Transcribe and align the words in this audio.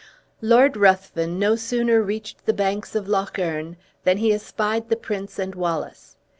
Lord 0.41 0.77
Ruthven 0.77 1.37
no 1.37 1.55
sooner 1.55 2.01
reached 2.01 2.47
the 2.47 2.53
banks 2.57 2.95
of 2.95 3.07
Loch 3.07 3.37
Earn, 3.37 3.77
than 4.03 4.17
he 4.17 4.33
espied 4.33 4.89
the 4.89 4.95
prince 4.97 5.37
and 5.37 5.53
Wallace. 5.53 6.17